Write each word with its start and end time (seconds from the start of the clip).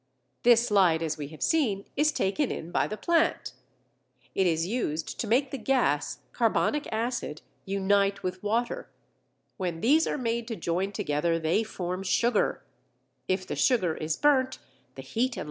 This 0.41 0.71
light, 0.71 1.03
as 1.03 1.19
we 1.19 1.27
have 1.27 1.43
seen, 1.43 1.85
is 1.95 2.11
taken 2.11 2.49
in 2.51 2.71
by 2.71 2.87
the 2.87 2.97
plant. 2.97 3.53
It 4.33 4.47
is 4.47 4.65
used 4.65 5.19
to 5.19 5.27
make 5.27 5.51
the 5.51 5.59
gas, 5.59 6.23
carbonic 6.31 6.87
acid, 6.91 7.43
unite 7.65 8.23
with 8.23 8.41
water: 8.41 8.89
when 9.57 9.81
these 9.81 10.07
are 10.07 10.17
made 10.17 10.47
to 10.47 10.55
join 10.55 10.91
together, 10.91 11.37
they 11.37 11.61
form 11.63 12.01
sugar; 12.01 12.63
if 13.27 13.45
the 13.45 13.55
sugar 13.55 13.93
is 13.95 14.17
burnt 14.17 14.57
the 14.95 15.03
heat 15.03 15.15
and 15.15 15.19
light 15.23 15.27
appear 15.27 15.27
again. 15.33 15.39